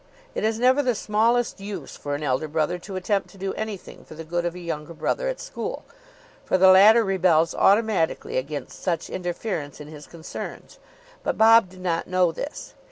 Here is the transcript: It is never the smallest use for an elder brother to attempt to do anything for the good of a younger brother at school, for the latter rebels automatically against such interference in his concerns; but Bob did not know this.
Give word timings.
It 0.33 0.43
is 0.43 0.57
never 0.57 0.81
the 0.81 0.95
smallest 0.95 1.59
use 1.59 1.95
for 1.95 2.15
an 2.15 2.23
elder 2.23 2.47
brother 2.47 2.79
to 2.79 2.95
attempt 2.95 3.29
to 3.29 3.37
do 3.37 3.53
anything 3.53 4.03
for 4.03 4.15
the 4.15 4.23
good 4.23 4.45
of 4.47 4.55
a 4.55 4.59
younger 4.59 4.95
brother 4.95 5.27
at 5.27 5.39
school, 5.39 5.85
for 6.43 6.57
the 6.57 6.69
latter 6.69 7.03
rebels 7.03 7.53
automatically 7.53 8.35
against 8.37 8.81
such 8.81 9.11
interference 9.11 9.79
in 9.79 9.87
his 9.89 10.07
concerns; 10.07 10.79
but 11.21 11.37
Bob 11.37 11.69
did 11.69 11.81
not 11.81 12.07
know 12.07 12.31
this. 12.31 12.73